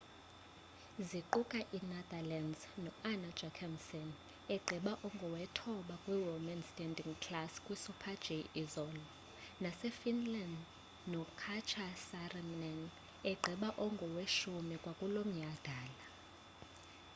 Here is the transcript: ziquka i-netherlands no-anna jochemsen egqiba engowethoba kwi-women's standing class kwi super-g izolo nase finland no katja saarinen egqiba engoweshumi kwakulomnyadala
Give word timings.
ziquka 1.09 1.59
i-netherlands 1.77 2.61
no-anna 2.83 3.29
jochemsen 3.39 4.07
egqiba 4.55 4.93
engowethoba 5.07 5.95
kwi-women's 6.03 6.67
standing 6.73 7.13
class 7.25 7.51
kwi 7.65 7.75
super-g 7.85 8.25
izolo 8.63 9.05
nase 9.63 9.89
finland 9.99 10.57
no 11.11 11.21
katja 11.41 11.87
saarinen 12.07 12.79
egqiba 13.31 13.69
engoweshumi 13.85 14.75
kwakulomnyadala 14.83 16.05